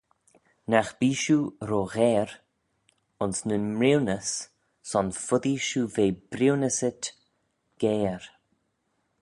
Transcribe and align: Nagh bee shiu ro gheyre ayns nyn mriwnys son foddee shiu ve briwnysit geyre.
Nagh 0.69 0.93
bee 0.99 1.17
shiu 1.21 1.39
ro 1.69 1.81
gheyre 1.93 2.35
ayns 3.21 3.39
nyn 3.47 3.65
mriwnys 3.79 4.29
son 4.89 5.07
foddee 5.25 5.61
shiu 5.67 5.83
ve 5.95 6.05
briwnysit 6.31 7.03
geyre. 7.81 8.29